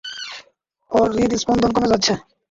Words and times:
ওর 0.91 1.07
হৃদস্পন্দন 1.15 1.69
কমে 1.75 1.91
যাচ্ছে। 1.91 2.13